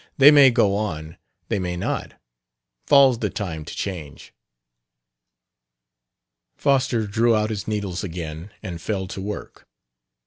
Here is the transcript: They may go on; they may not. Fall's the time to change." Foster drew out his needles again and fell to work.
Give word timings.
They 0.17 0.31
may 0.31 0.49
go 0.49 0.75
on; 0.75 1.17
they 1.49 1.59
may 1.59 1.77
not. 1.77 2.19
Fall's 2.87 3.19
the 3.19 3.29
time 3.29 3.63
to 3.65 3.75
change." 3.75 4.33
Foster 6.55 7.05
drew 7.05 7.35
out 7.35 7.51
his 7.51 7.67
needles 7.67 8.03
again 8.03 8.49
and 8.63 8.81
fell 8.81 9.05
to 9.09 9.21
work. 9.21 9.67